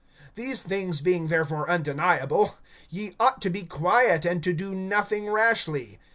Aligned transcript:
(36)These 0.35 0.61
things 0.63 0.99
being 1.01 1.27
therefore 1.27 1.69
undeniable, 1.69 2.55
ye 2.89 3.15
ought 3.19 3.39
to 3.39 3.51
be 3.51 3.61
quiet, 3.61 4.25
and 4.25 4.43
to 4.43 4.51
do 4.51 4.73
nothing 4.73 5.29
rashly. 5.29 5.99